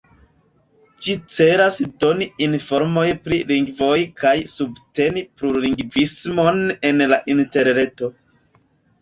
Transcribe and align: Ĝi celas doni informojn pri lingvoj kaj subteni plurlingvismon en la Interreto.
Ĝi 1.07 1.15
celas 1.33 1.75
doni 2.03 2.27
informojn 2.45 3.19
pri 3.27 3.39
lingvoj 3.51 3.99
kaj 4.23 4.33
subteni 4.53 5.25
plurlingvismon 5.43 6.65
en 6.91 7.07
la 7.15 7.23
Interreto. 7.37 8.13